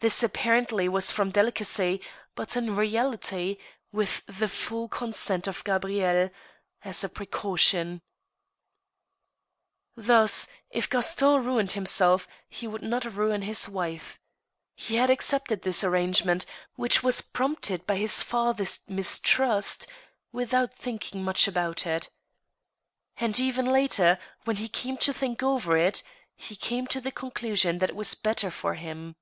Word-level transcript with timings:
This 0.00 0.22
apparently 0.22 0.88
was 0.88 1.10
from 1.10 1.32
delicacy, 1.32 2.00
but 2.36 2.56
in 2.56 2.76
reality, 2.76 3.58
with 3.90 4.22
the 4.26 4.46
full 4.46 4.86
consent 4.86 5.48
of 5.48 5.64
Gabrielle, 5.64 6.30
as 6.84 7.02
a 7.02 7.08
precaution. 7.08 8.02
44 9.96 10.02
THS 10.02 10.04
STEEL 10.04 10.04
HAMMER. 10.04 10.06
Thus, 10.22 10.48
if 10.70 10.88
Gaston 10.90 11.44
ruined 11.44 11.72
himself, 11.72 12.28
he 12.48 12.68
would 12.68 12.84
not 12.84 13.04
ruin 13.12 13.42
his 13.42 13.68
wife. 13.68 14.20
He 14.76 14.94
had 14.94 15.10
accepted 15.10 15.62
this 15.62 15.82
arrangement, 15.82 16.46
which 16.76 17.02
was 17.02 17.20
prompted 17.20 17.84
by 17.84 17.96
his 17.96 18.22
father's 18.22 18.78
mistrust, 18.86 19.88
without 20.30 20.72
thinking 20.76 21.24
much 21.24 21.48
about 21.48 21.84
it. 21.84 22.10
And 23.16 23.40
even 23.40 23.66
later, 23.66 24.20
when 24.44 24.58
he 24.58 24.68
came 24.68 24.98
to 24.98 25.12
think 25.12 25.42
over 25.42 25.76
it, 25.76 26.04
he 26.36 26.54
came 26.54 26.86
to 26.86 27.00
the 27.00 27.10
ccmclusion 27.10 27.80
that 27.80 27.90
it 27.90 27.96
was 27.96 28.14
better 28.14 28.52
for 28.52 28.74
him. 28.74 29.16